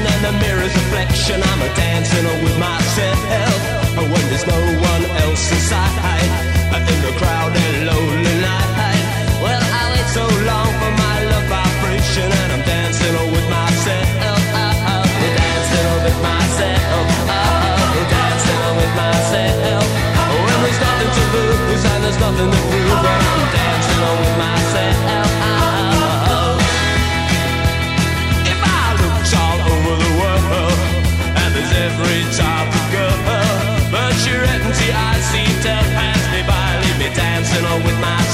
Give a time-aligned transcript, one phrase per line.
[0.00, 1.42] and the mirror's reflection.
[1.42, 1.83] I'm a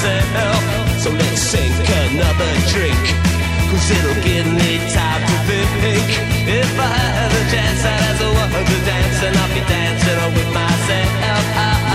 [0.03, 1.01] myself.
[1.01, 3.05] So let's sink another drink,
[3.71, 6.09] cause it'll give me time to think.
[6.49, 10.19] If I have a chance, I'd as a woman to dance, and I'll be dancing
[10.19, 11.90] on with myself.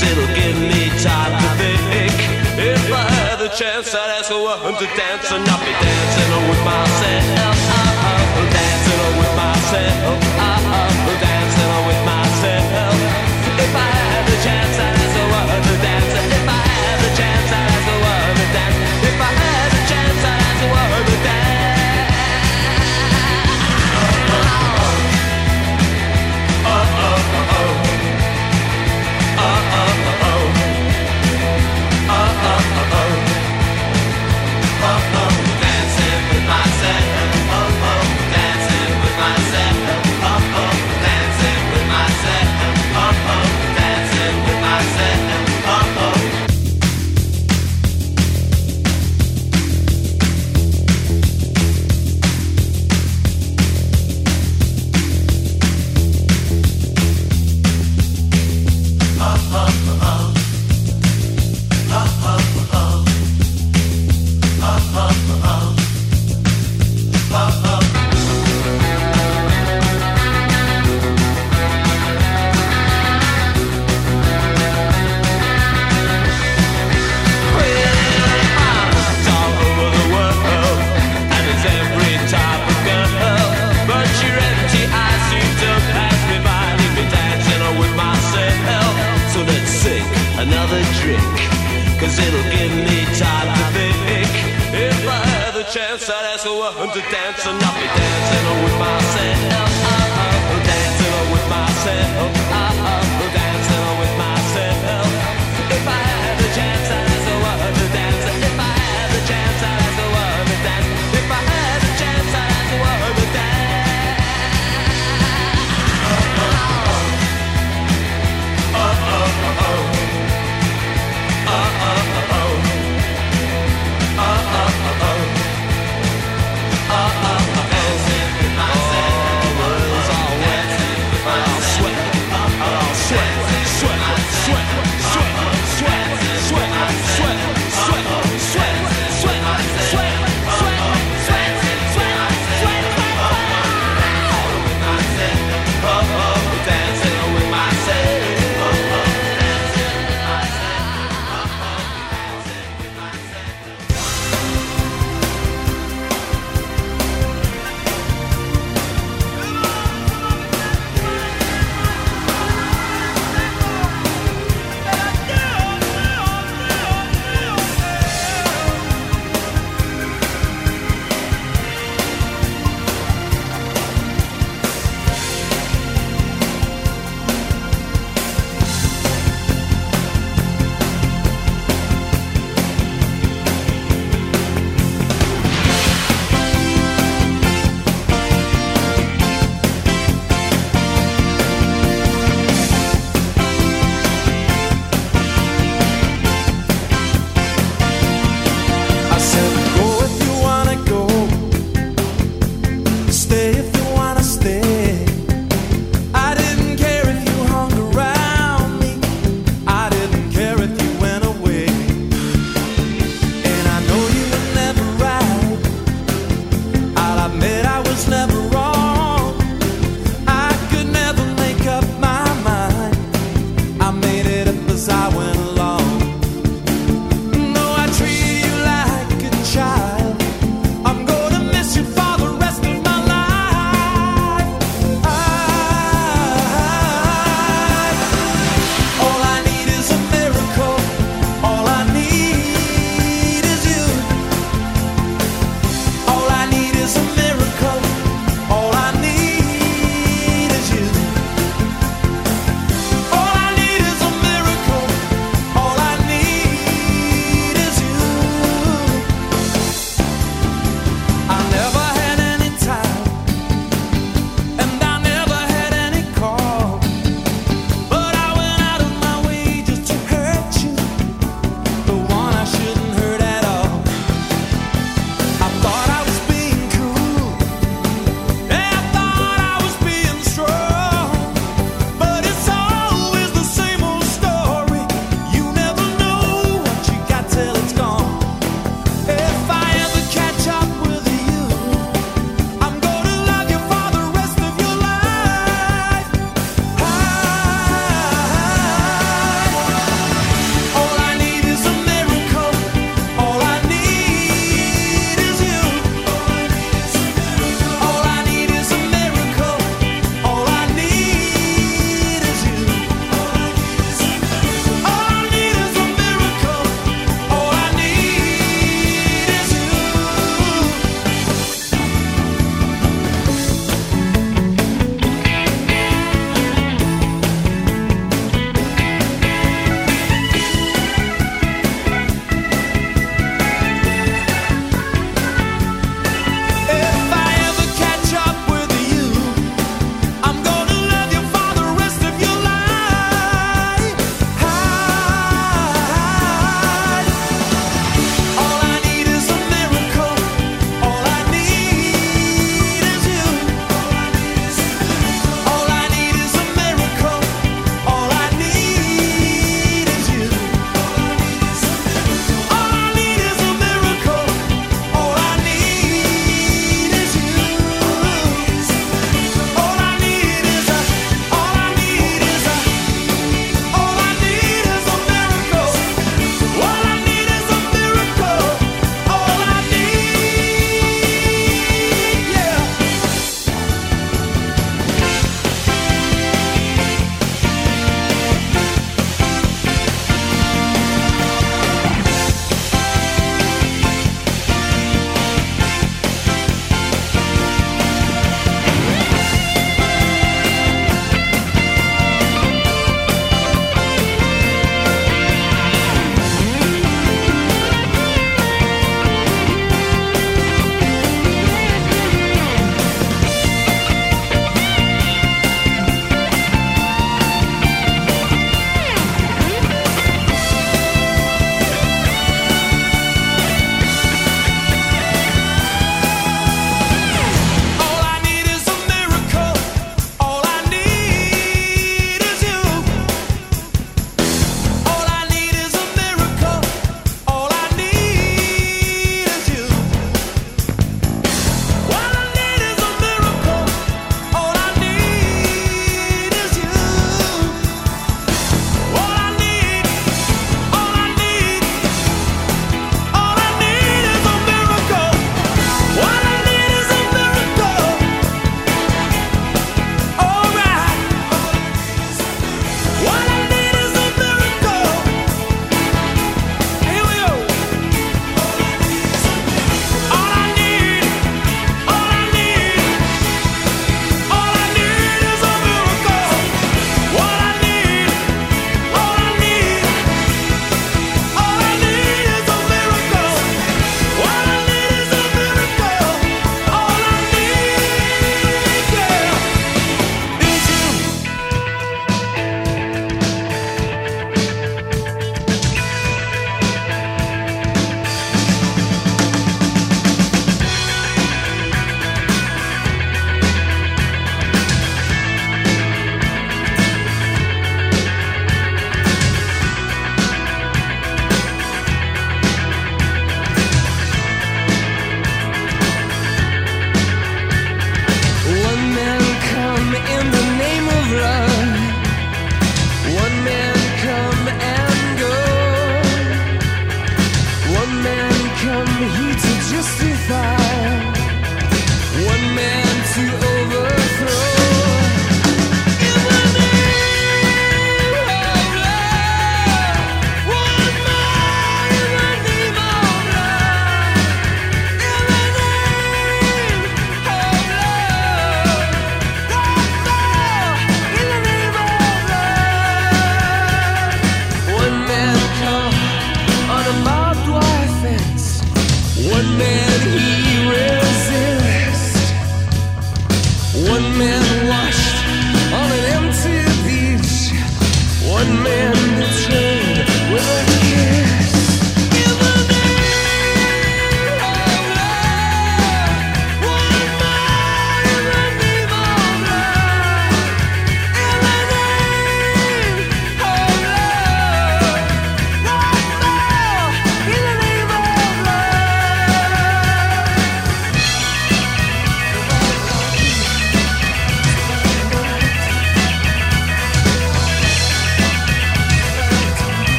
[0.00, 2.16] cause it'll give me time to think.
[2.58, 6.30] If I had the chance, I'd ask a woman to dance and I'll be dancing
[6.48, 7.56] with myself.
[8.36, 10.59] I'm dancing with myself.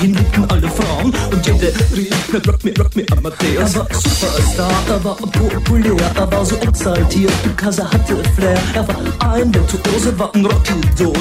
[0.00, 1.12] Ihn liebten alle Frauen.
[1.32, 3.74] Und jede rief mir, rock me, rock me, Amadeus.
[3.74, 8.58] Er war Superstar, er war populär, er war so exaltiert, because er hatte Flair.
[8.74, 8.96] Er war
[9.34, 11.12] ein Virtuose, war ein Rockidol.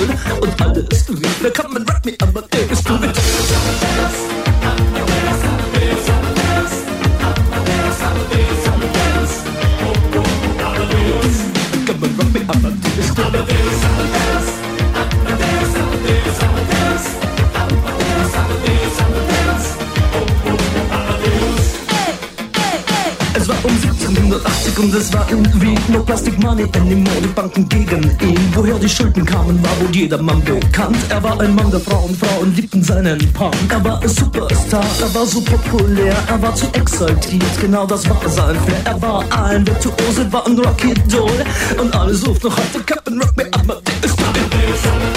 [0.41, 1.66] Und alles rief mir, come
[25.28, 28.40] 1780 und es war in Wien No Plastic Money anymore, die Banken gegen ihn.
[28.54, 30.98] Woher die Schulden kamen, war wohl jedermann bekannt.
[31.10, 33.56] Er war ein Mann der Frauen, Frauen liebten seinen Punk.
[33.70, 38.22] Er war ein Superstar, er war so populär Er war zu exaltiert, genau das war
[38.30, 38.82] sein Flair.
[38.86, 41.45] Er war ein Virtuose, war ein Rocky-Doll
[41.80, 45.16] Und alle suchten noch heute Captain Rock Me Amadeus Come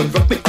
[0.00, 0.39] and rock me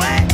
[0.00, 0.29] away.